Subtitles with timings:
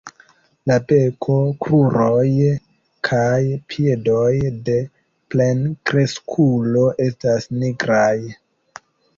[0.69, 2.23] La beko, kruroj
[3.09, 4.33] kaj piedoj
[4.71, 4.79] de
[5.35, 8.15] plenkreskulo estas nigraj.